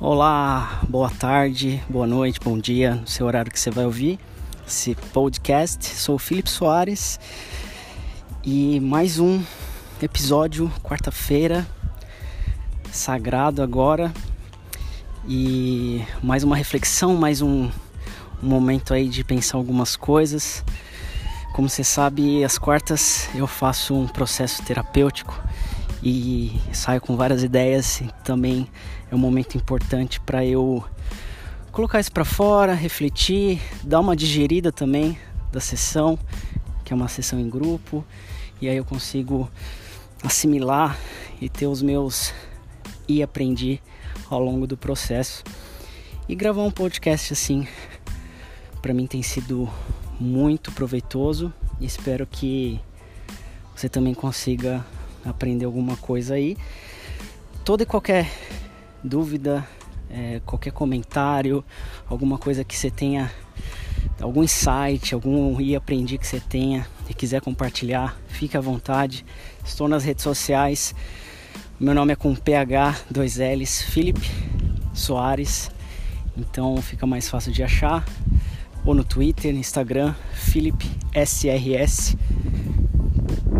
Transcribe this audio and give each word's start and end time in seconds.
Olá, 0.00 0.80
boa 0.88 1.10
tarde, 1.10 1.82
boa 1.88 2.06
noite, 2.06 2.38
bom 2.38 2.56
dia, 2.56 2.94
no 2.94 3.06
seu 3.08 3.26
horário 3.26 3.50
que 3.50 3.58
você 3.58 3.68
vai 3.68 3.84
ouvir 3.84 4.16
esse 4.64 4.94
podcast. 5.12 5.84
Sou 5.84 6.14
o 6.14 6.18
Felipe 6.20 6.48
Soares 6.48 7.18
e 8.44 8.78
mais 8.78 9.18
um 9.18 9.42
episódio, 10.00 10.70
quarta-feira, 10.84 11.66
sagrado 12.92 13.60
agora. 13.60 14.12
E 15.26 16.04
mais 16.22 16.44
uma 16.44 16.54
reflexão, 16.54 17.16
mais 17.16 17.42
um, 17.42 17.68
um 18.40 18.48
momento 18.48 18.94
aí 18.94 19.08
de 19.08 19.24
pensar 19.24 19.58
algumas 19.58 19.96
coisas. 19.96 20.64
Como 21.52 21.68
você 21.68 21.82
sabe, 21.82 22.44
às 22.44 22.56
quartas 22.56 23.28
eu 23.34 23.48
faço 23.48 23.96
um 23.96 24.06
processo 24.06 24.62
terapêutico 24.62 25.42
e 26.08 26.74
saio 26.74 27.00
com 27.00 27.16
várias 27.16 27.42
ideias. 27.42 28.02
Também 28.24 28.68
é 29.10 29.14
um 29.14 29.18
momento 29.18 29.56
importante 29.56 30.20
para 30.20 30.44
eu 30.44 30.84
colocar 31.72 32.00
isso 32.00 32.12
para 32.12 32.24
fora, 32.24 32.74
refletir, 32.74 33.60
dar 33.82 34.00
uma 34.00 34.16
digerida 34.16 34.72
também 34.72 35.18
da 35.52 35.60
sessão, 35.60 36.18
que 36.84 36.92
é 36.92 36.96
uma 36.96 37.08
sessão 37.08 37.38
em 37.38 37.48
grupo, 37.48 38.04
e 38.60 38.68
aí 38.68 38.76
eu 38.76 38.84
consigo 38.84 39.50
assimilar 40.22 40.98
e 41.40 41.48
ter 41.48 41.66
os 41.66 41.82
meus 41.82 42.32
e 43.06 43.22
aprendi 43.22 43.80
ao 44.28 44.40
longo 44.40 44.66
do 44.66 44.76
processo. 44.76 45.44
E 46.28 46.34
gravar 46.34 46.62
um 46.62 46.70
podcast 46.70 47.32
assim, 47.32 47.66
para 48.82 48.92
mim 48.92 49.06
tem 49.06 49.22
sido 49.22 49.68
muito 50.20 50.72
proveitoso 50.72 51.52
espero 51.80 52.26
que 52.26 52.80
você 53.74 53.88
também 53.88 54.14
consiga 54.14 54.84
aprender 55.24 55.64
alguma 55.64 55.96
coisa 55.96 56.34
aí. 56.34 56.56
Toda 57.64 57.82
e 57.82 57.86
qualquer 57.86 58.30
dúvida, 59.02 59.66
é, 60.10 60.40
qualquer 60.44 60.72
comentário, 60.72 61.64
alguma 62.08 62.38
coisa 62.38 62.64
que 62.64 62.76
você 62.76 62.90
tenha, 62.90 63.30
algum 64.20 64.42
insight, 64.42 65.14
algum 65.14 65.60
e 65.60 65.76
aprendi 65.76 66.18
que 66.18 66.26
você 66.26 66.40
tenha 66.40 66.86
e 67.08 67.14
quiser 67.14 67.40
compartilhar, 67.40 68.18
fique 68.28 68.56
à 68.56 68.60
vontade. 68.60 69.24
Estou 69.64 69.88
nas 69.88 70.04
redes 70.04 70.22
sociais. 70.22 70.94
Meu 71.78 71.94
nome 71.94 72.12
é 72.12 72.16
com 72.16 72.34
PH, 72.34 73.02
dois 73.10 73.36
L's, 73.36 73.82
Felipe 73.82 74.28
Soares. 74.94 75.70
Então 76.36 76.80
fica 76.82 77.06
mais 77.06 77.28
fácil 77.28 77.52
de 77.52 77.62
achar. 77.62 78.04
Ou 78.84 78.94
no 78.94 79.04
Twitter, 79.04 79.52
no 79.52 79.58
Instagram, 79.58 80.14
Felipe 80.32 80.90
SRS. 81.14 82.16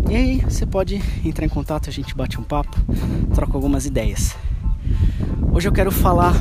E 0.09 0.15
aí 0.15 0.37
você 0.37 0.65
pode 0.65 0.99
entrar 1.23 1.45
em 1.45 1.49
contato, 1.49 1.87
a 1.87 1.93
gente 1.93 2.15
bate 2.15 2.39
um 2.39 2.43
papo, 2.43 2.75
troca 3.35 3.53
algumas 3.53 3.85
ideias. 3.85 4.35
Hoje 5.53 5.67
eu 5.67 5.71
quero 5.71 5.91
falar 5.91 6.33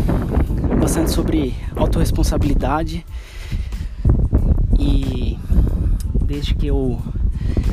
bastante 0.81 1.11
sobre 1.11 1.55
autorresponsabilidade 1.77 3.05
e 4.79 5.39
desde 6.25 6.55
que 6.55 6.67
eu 6.67 6.99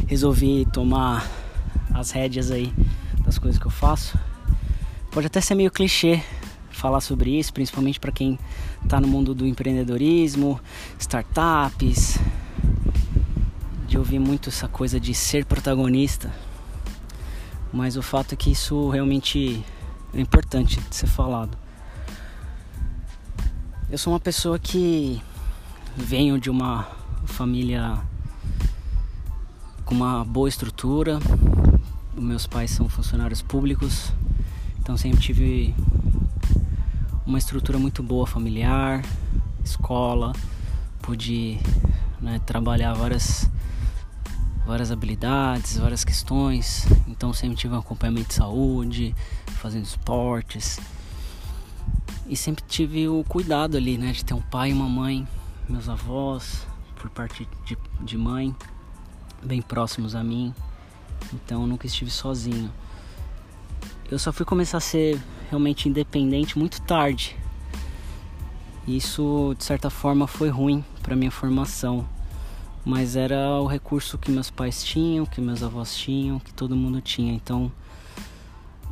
resolvi 0.06 0.68
tomar 0.74 1.26
as 1.94 2.12
rédeas 2.12 2.52
aí 2.52 2.74
das 3.24 3.40
coisas 3.40 3.58
que 3.58 3.66
eu 3.66 3.72
faço, 3.72 4.20
pode 5.12 5.28
até 5.28 5.40
ser 5.40 5.56
meio 5.56 5.72
clichê 5.72 6.22
falar 6.72 7.00
sobre 7.00 7.40
isso, 7.40 7.54
principalmente 7.54 8.02
para 8.02 8.12
quem 8.12 8.38
está 8.84 9.00
no 9.00 9.08
mundo 9.08 9.34
do 9.34 9.48
empreendedorismo, 9.48 10.60
startups, 11.00 12.20
de 13.96 14.00
ouvir 14.00 14.20
muito 14.20 14.50
essa 14.50 14.68
coisa 14.68 15.00
de 15.00 15.14
ser 15.14 15.46
protagonista. 15.46 16.30
Mas 17.72 17.96
o 17.96 18.02
fato 18.02 18.34
é 18.34 18.36
que 18.36 18.52
isso 18.52 18.90
realmente 18.90 19.64
é 20.14 20.20
importante 20.20 20.82
de 20.82 20.94
ser 20.94 21.08
falado. 21.08 21.58
Eu 23.90 23.98
sou 23.98 24.12
uma 24.12 24.20
pessoa 24.20 24.60
que 24.60 25.22
venho 25.96 26.38
de 26.38 26.50
uma 26.50 26.86
família 27.24 27.98
com 29.86 29.96
uma 29.96 30.26
boa 30.26 30.50
estrutura. 30.50 31.18
Meus 32.18 32.46
pais 32.46 32.72
são 32.72 32.90
funcionários 32.90 33.42
públicos, 33.42 34.12
então 34.78 34.98
sempre 34.98 35.22
tive 35.22 35.74
uma 37.26 37.38
estrutura 37.38 37.80
muito 37.80 38.04
boa 38.04 38.28
familiar, 38.28 39.02
escola, 39.64 40.34
pude 41.02 41.62
né, 42.20 42.42
trabalhar 42.46 42.94
várias 42.94 43.50
várias 44.66 44.92
habilidades, 44.92 45.78
várias 45.78 46.04
questões. 46.04 46.86
Então 47.08 47.32
sempre 47.32 47.56
tive 47.56 47.74
um 47.74 47.80
acompanhamento 47.80 48.30
de 48.30 48.34
saúde, 48.34 49.16
fazendo 49.58 49.86
esportes. 49.86 50.80
E 52.28 52.36
sempre 52.36 52.64
tive 52.68 53.08
o 53.08 53.24
cuidado 53.24 53.78
ali, 53.78 53.98
né, 53.98 54.12
de 54.12 54.26
ter 54.26 54.34
um 54.34 54.42
pai 54.42 54.72
e 54.72 54.74
uma 54.74 54.90
mãe, 54.90 55.28
meus 55.70 55.88
avós, 55.88 56.66
por 56.96 57.10
parte 57.12 57.48
de, 57.66 57.78
de 58.02 58.18
mãe, 58.18 58.56
bem 59.44 59.62
próximos 59.62 60.16
a 60.16 60.24
mim. 60.24 60.54
Então 61.32 61.68
nunca 61.68 61.86
estive 61.86 62.10
sozinho. 62.10 62.72
Eu 64.10 64.18
só 64.18 64.32
fui 64.34 64.46
começar 64.46 64.78
a 64.78 64.82
ser 64.82 65.22
realmente 65.50 65.88
independente 65.88 66.58
muito 66.58 66.82
tarde. 66.82 67.38
Isso 68.88 69.56
de 69.58 69.64
certa 69.64 69.90
forma 69.90 70.28
foi 70.28 70.50
ruim 70.50 70.84
para 71.02 71.16
minha 71.16 71.32
formação 71.32 72.08
mas 72.86 73.16
era 73.16 73.60
o 73.60 73.66
recurso 73.66 74.16
que 74.16 74.30
meus 74.30 74.52
pais 74.52 74.84
tinham, 74.84 75.26
que 75.26 75.42
meus 75.42 75.64
avós 75.64 75.96
tinham, 75.96 76.38
que 76.38 76.54
todo 76.54 76.76
mundo 76.76 77.02
tinha. 77.02 77.34
Então 77.34 77.72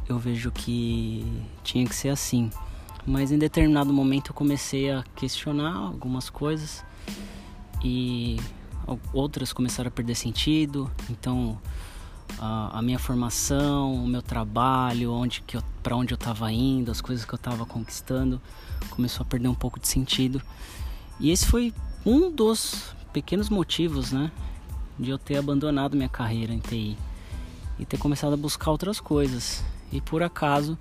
eu 0.09 0.17
vejo 0.17 0.51
que 0.51 1.23
tinha 1.63 1.85
que 1.85 1.95
ser 1.95 2.09
assim. 2.09 2.49
Mas 3.05 3.31
em 3.31 3.37
determinado 3.37 3.93
momento 3.93 4.31
eu 4.31 4.33
comecei 4.33 4.91
a 4.91 5.03
questionar 5.15 5.75
algumas 5.75 6.27
coisas 6.27 6.83
e 7.83 8.37
outras 9.13 9.53
começaram 9.53 9.89
a 9.89 9.91
perder 9.91 10.15
sentido. 10.15 10.89
Então 11.07 11.59
a, 12.39 12.79
a 12.79 12.81
minha 12.81 12.97
formação, 12.97 13.93
o 13.93 14.07
meu 14.07 14.23
trabalho, 14.23 15.11
onde 15.13 15.41
que 15.41 15.55
para 15.83 15.95
onde 15.95 16.13
eu 16.13 16.17
estava 16.17 16.51
indo, 16.51 16.89
as 16.89 16.99
coisas 16.99 17.25
que 17.25 17.33
eu 17.33 17.37
estava 17.37 17.63
conquistando, 17.63 18.41
começou 18.89 19.23
a 19.23 19.27
perder 19.27 19.49
um 19.49 19.55
pouco 19.55 19.79
de 19.79 19.87
sentido. 19.87 20.41
E 21.19 21.29
esse 21.29 21.45
foi 21.45 21.71
um 22.03 22.31
dos 22.31 22.95
pequenos 23.13 23.49
motivos, 23.49 24.11
né, 24.11 24.31
de 24.99 25.11
eu 25.11 25.17
ter 25.17 25.37
abandonado 25.37 25.95
minha 25.95 26.09
carreira 26.09 26.51
em 26.51 26.59
TI 26.59 26.97
e 27.77 27.85
ter 27.85 27.97
começado 27.97 28.33
a 28.33 28.37
buscar 28.37 28.71
outras 28.71 28.99
coisas. 28.99 29.63
E 29.91 30.01
por 30.01 30.23
acaso 30.23 30.77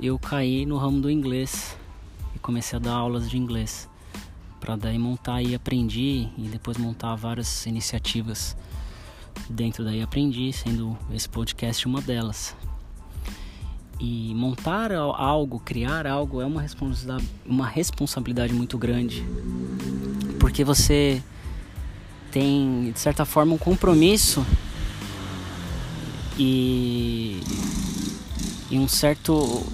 eu 0.00 0.18
caí 0.18 0.64
no 0.64 0.76
ramo 0.78 1.00
do 1.00 1.10
inglês 1.10 1.76
e 2.34 2.38
comecei 2.38 2.78
a 2.78 2.80
dar 2.80 2.94
aulas 2.94 3.28
de 3.28 3.36
inglês 3.36 3.88
para 4.60 4.76
daí 4.76 4.98
montar 4.98 5.42
e 5.42 5.54
aprendi 5.54 6.28
e 6.36 6.48
depois 6.50 6.76
montar 6.76 7.14
várias 7.16 7.66
iniciativas 7.66 8.56
dentro 9.48 9.84
daí 9.84 10.02
aprendi, 10.02 10.52
sendo 10.52 10.96
esse 11.12 11.28
podcast 11.28 11.86
uma 11.86 12.00
delas. 12.00 12.54
E 13.98 14.34
montar 14.34 14.92
algo, 14.92 15.60
criar 15.60 16.06
algo 16.06 16.40
é 16.40 16.46
uma 16.46 16.62
responsabilidade, 16.62 17.28
uma 17.44 17.66
responsabilidade 17.66 18.52
muito 18.54 18.78
grande, 18.78 19.24
porque 20.38 20.64
você 20.64 21.22
tem, 22.30 22.92
de 22.92 22.98
certa 22.98 23.24
forma, 23.24 23.54
um 23.54 23.58
compromisso 23.58 24.44
e, 26.38 27.40
e 28.70 28.78
um 28.78 28.88
certo, 28.88 29.66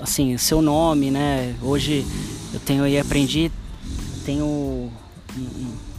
assim, 0.00 0.36
seu 0.38 0.62
nome, 0.62 1.10
né? 1.10 1.56
Hoje 1.60 2.06
eu 2.52 2.60
tenho 2.60 2.84
aí 2.84 2.98
aprendi, 2.98 3.50
tenho 4.24 4.90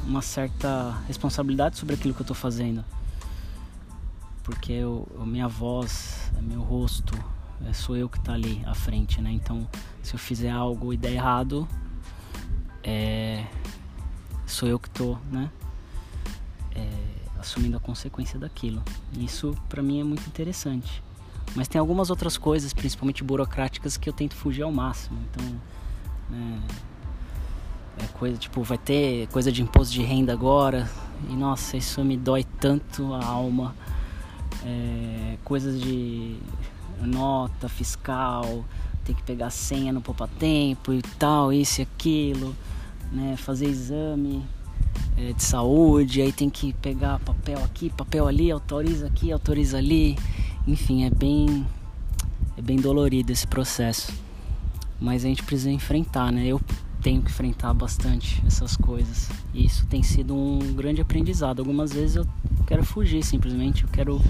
uma 0.05 0.21
certa 0.21 0.97
responsabilidade 1.07 1.77
sobre 1.77 1.95
aquilo 1.95 2.13
que 2.13 2.21
eu 2.21 2.23
estou 2.23 2.35
fazendo. 2.35 2.83
Porque 4.43 4.71
eu, 4.71 5.07
minha 5.25 5.47
voz, 5.47 6.31
é 6.37 6.41
meu 6.41 6.61
rosto, 6.61 7.13
é, 7.67 7.73
sou 7.73 7.97
eu 7.97 8.07
que 8.07 8.17
está 8.17 8.33
ali 8.33 8.61
à 8.65 8.73
frente, 8.73 9.21
né? 9.21 9.31
Então, 9.31 9.67
se 10.03 10.13
eu 10.13 10.19
fizer 10.19 10.51
algo 10.51 10.93
e 10.93 10.97
der 10.97 11.13
errado, 11.13 11.67
é, 12.83 13.45
sou 14.45 14.69
eu 14.69 14.79
que 14.79 14.87
estou, 14.87 15.19
né? 15.31 15.49
Assumindo 17.45 17.77
a 17.77 17.79
consequência 17.79 18.37
daquilo. 18.39 18.83
Isso 19.17 19.55
para 19.69 19.81
mim 19.81 20.01
é 20.01 20.03
muito 20.03 20.25
interessante. 20.27 21.01
Mas 21.55 21.67
tem 21.67 21.79
algumas 21.79 22.09
outras 22.09 22.37
coisas, 22.37 22.73
principalmente 22.73 23.23
burocráticas, 23.23 23.95
que 23.95 24.09
eu 24.09 24.13
tento 24.13 24.35
fugir 24.35 24.63
ao 24.63 24.71
máximo. 24.71 25.19
Então, 25.29 25.45
né, 26.29 26.61
é 27.99 28.07
coisa 28.07 28.37
tipo, 28.37 28.61
vai 28.63 28.77
ter 28.77 29.27
coisa 29.27 29.51
de 29.51 29.61
imposto 29.61 29.93
de 29.93 30.01
renda 30.01 30.33
agora, 30.33 30.89
e 31.29 31.33
nossa, 31.33 31.77
isso 31.77 32.03
me 32.03 32.17
dói 32.17 32.43
tanto 32.59 33.13
a 33.13 33.23
alma. 33.23 33.75
É, 34.65 35.37
coisas 35.43 35.79
de 35.79 36.37
nota 36.99 37.69
fiscal, 37.69 38.65
tem 39.03 39.13
que 39.13 39.21
pegar 39.21 39.51
senha 39.51 39.93
no 39.93 40.01
poupa 40.01 40.27
tempo 40.27 40.91
e 40.91 41.01
tal, 41.19 41.53
isso 41.53 41.79
e 41.79 41.83
aquilo, 41.83 42.55
né, 43.11 43.35
fazer 43.37 43.67
exame 43.67 44.43
é, 45.17 45.33
de 45.33 45.43
saúde, 45.43 46.21
aí 46.21 46.31
tem 46.31 46.49
que 46.49 46.73
pegar 46.73 47.19
papel 47.19 47.63
aqui, 47.63 47.89
papel 47.89 48.27
ali, 48.27 48.51
autoriza 48.51 49.07
aqui, 49.07 49.31
autoriza 49.31 49.77
ali. 49.77 50.17
Enfim, 50.67 51.05
é 51.05 51.09
bem 51.09 51.65
é 52.57 52.61
bem 52.61 52.77
dolorido 52.77 53.31
esse 53.31 53.45
processo. 53.45 54.13
mas 54.99 55.25
a 55.25 55.27
gente 55.27 55.43
precisa 55.43 55.69
enfrentar, 55.69 56.31
né? 56.31 56.45
Eu 56.45 56.61
tenho 57.01 57.21
que 57.21 57.29
enfrentar 57.29 57.73
bastante 57.73 58.41
essas 58.47 58.75
coisas. 58.77 59.29
E 59.53 59.65
isso 59.65 59.85
tem 59.87 60.01
sido 60.01 60.33
um 60.33 60.73
grande 60.73 61.01
aprendizado. 61.01 61.59
Algumas 61.59 61.93
vezes 61.93 62.15
eu 62.15 62.25
quero 62.65 62.83
fugir 62.83 63.23
simplesmente, 63.23 63.83
eu 63.83 63.89
quero 63.89 64.21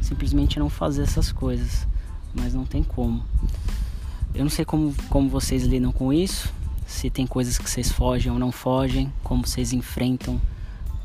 simplesmente 0.00 0.58
não 0.58 0.68
fazer 0.68 1.02
essas 1.02 1.32
coisas, 1.32 1.88
mas 2.34 2.54
não 2.54 2.64
tem 2.64 2.82
como. 2.82 3.24
Eu 4.34 4.44
não 4.44 4.50
sei 4.50 4.64
como, 4.64 4.94
como 5.08 5.28
vocês 5.28 5.64
lidam 5.64 5.90
com 5.90 6.12
isso, 6.12 6.52
se 6.90 7.08
tem 7.08 7.24
coisas 7.24 7.56
que 7.56 7.70
vocês 7.70 7.90
fogem 7.90 8.32
ou 8.32 8.38
não 8.38 8.50
fogem, 8.50 9.12
como 9.22 9.46
vocês 9.46 9.72
enfrentam 9.72 10.40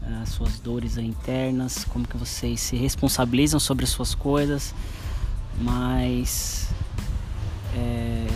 eh, 0.02 0.20
as 0.24 0.30
suas 0.30 0.60
dores 0.60 0.98
internas, 0.98 1.86
como 1.86 2.08
que 2.08 2.18
vocês 2.18 2.60
se 2.60 2.76
responsabilizam 2.76 3.60
sobre 3.60 3.86
as 3.86 3.92
suas 3.92 4.16
coisas, 4.16 4.74
mas 5.62 6.70
é, 7.76 8.28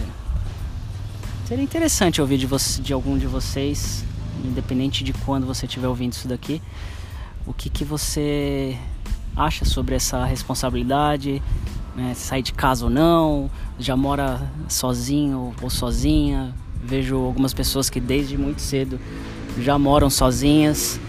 seria 1.47 1.63
interessante 1.63 2.21
ouvir 2.21 2.37
de, 2.37 2.45
você, 2.45 2.79
de 2.83 2.93
algum 2.93 3.17
de 3.17 3.25
vocês, 3.25 4.05
independente 4.45 5.03
de 5.03 5.11
quando 5.11 5.47
você 5.47 5.65
estiver 5.65 5.87
ouvindo 5.87 6.13
isso 6.13 6.27
daqui, 6.27 6.61
o 7.47 7.53
que, 7.53 7.67
que 7.67 7.83
você 7.83 8.77
acha 9.35 9.65
sobre 9.65 9.95
essa 9.95 10.23
responsabilidade, 10.23 11.41
né, 11.95 12.13
sair 12.13 12.43
de 12.43 12.53
casa 12.53 12.85
ou 12.85 12.91
não, 12.91 13.49
já 13.79 13.97
mora 13.97 14.39
sozinho 14.69 15.55
ou 15.63 15.69
sozinha. 15.71 16.53
Vejo 16.83 17.17
algumas 17.17 17.53
pessoas 17.53 17.89
que 17.89 17.99
desde 17.99 18.37
muito 18.37 18.61
cedo 18.61 18.99
já 19.59 19.77
moram 19.77 20.09
sozinhas. 20.09 20.99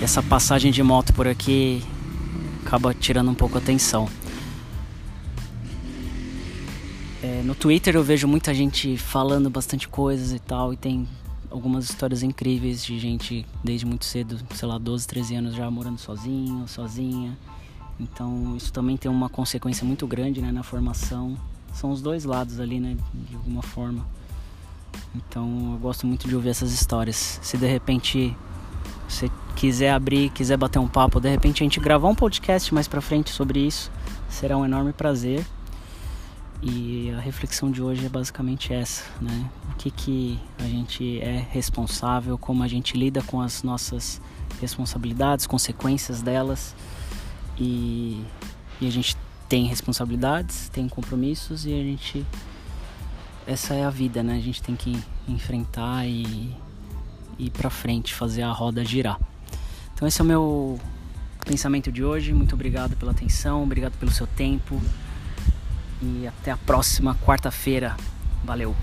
E 0.00 0.04
essa 0.04 0.22
passagem 0.22 0.70
de 0.72 0.82
moto 0.82 1.12
por 1.12 1.26
aqui 1.26 1.82
acaba 2.66 2.92
tirando 2.92 3.30
um 3.30 3.34
pouco 3.34 3.56
a 3.56 3.60
atenção. 3.60 4.08
É, 7.22 7.42
no 7.42 7.54
Twitter 7.54 7.94
eu 7.94 8.02
vejo 8.02 8.28
muita 8.28 8.52
gente 8.52 8.96
falando 8.96 9.48
bastante 9.48 9.88
coisas 9.88 10.32
e 10.32 10.38
tal, 10.38 10.72
e 10.72 10.76
tem 10.76 11.08
algumas 11.50 11.84
histórias 11.84 12.22
incríveis 12.22 12.84
de 12.84 12.98
gente 12.98 13.46
desde 13.62 13.86
muito 13.86 14.04
cedo, 14.04 14.38
sei 14.54 14.68
lá, 14.68 14.76
12, 14.76 15.06
13 15.06 15.34
anos 15.36 15.54
já 15.54 15.70
morando 15.70 15.98
sozinho, 15.98 16.66
sozinha. 16.66 17.38
Então 17.98 18.56
isso 18.56 18.72
também 18.72 18.96
tem 18.96 19.10
uma 19.10 19.28
consequência 19.28 19.86
muito 19.86 20.06
grande 20.06 20.42
né, 20.42 20.50
na 20.50 20.62
formação. 20.62 21.36
São 21.74 21.90
os 21.90 22.00
dois 22.00 22.24
lados 22.24 22.58
ali, 22.58 22.80
né, 22.80 22.96
de 23.12 23.34
alguma 23.34 23.62
forma. 23.62 24.06
Então 25.14 25.72
eu 25.72 25.78
gosto 25.78 26.06
muito 26.06 26.26
de 26.26 26.34
ouvir 26.34 26.50
essas 26.50 26.72
histórias. 26.72 27.38
Se 27.42 27.58
de 27.58 27.66
repente 27.66 28.34
você 29.08 29.30
quiser 29.54 29.90
abrir, 29.90 30.30
quiser 30.30 30.56
bater 30.56 30.78
um 30.78 30.88
papo, 30.88 31.20
de 31.20 31.28
repente 31.28 31.62
a 31.62 31.64
gente 31.64 31.78
gravar 31.78 32.08
um 32.08 32.14
podcast 32.14 32.72
mais 32.72 32.88
pra 32.88 33.00
frente 33.00 33.30
sobre 33.30 33.60
isso, 33.60 33.90
será 34.28 34.56
um 34.56 34.64
enorme 34.64 34.92
prazer. 34.92 35.44
E 36.62 37.10
a 37.10 37.20
reflexão 37.20 37.70
de 37.70 37.82
hoje 37.82 38.06
é 38.06 38.08
basicamente 38.08 38.72
essa, 38.72 39.04
né? 39.20 39.50
O 39.70 39.74
que, 39.76 39.90
que 39.90 40.40
a 40.58 40.64
gente 40.64 41.20
é 41.20 41.46
responsável, 41.50 42.38
como 42.38 42.62
a 42.62 42.68
gente 42.68 42.96
lida 42.96 43.20
com 43.22 43.38
as 43.40 43.62
nossas 43.62 44.18
responsabilidades, 44.60 45.46
consequências 45.46 46.22
delas. 46.22 46.74
E, 47.58 48.24
e 48.80 48.86
a 48.86 48.90
gente 48.90 49.14
tem 49.54 49.66
responsabilidades, 49.66 50.68
tem 50.68 50.88
compromissos 50.88 51.64
e 51.64 51.72
a 51.72 51.76
gente. 51.76 52.26
Essa 53.46 53.74
é 53.74 53.84
a 53.84 53.90
vida, 53.90 54.20
né? 54.20 54.34
A 54.34 54.40
gente 54.40 54.60
tem 54.60 54.74
que 54.74 55.00
enfrentar 55.28 56.04
e 56.08 56.52
ir 57.38 57.50
pra 57.50 57.70
frente, 57.70 58.12
fazer 58.12 58.42
a 58.42 58.50
roda 58.50 58.84
girar. 58.84 59.16
Então, 59.94 60.08
esse 60.08 60.20
é 60.20 60.24
o 60.24 60.26
meu 60.26 60.80
pensamento 61.46 61.92
de 61.92 62.02
hoje. 62.02 62.32
Muito 62.32 62.56
obrigado 62.56 62.96
pela 62.96 63.12
atenção, 63.12 63.62
obrigado 63.62 63.96
pelo 63.96 64.10
seu 64.10 64.26
tempo 64.26 64.82
e 66.02 66.26
até 66.26 66.50
a 66.50 66.56
próxima 66.56 67.14
quarta-feira. 67.24 67.96
Valeu! 68.42 68.74